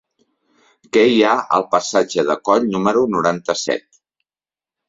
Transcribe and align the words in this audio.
Què 0.95 1.03
hi 1.09 1.19
ha 1.27 1.33
al 1.59 1.67
passatge 1.75 2.25
de 2.31 2.39
Coll 2.49 2.67
número 2.77 3.07
noranta-set? 3.17 3.89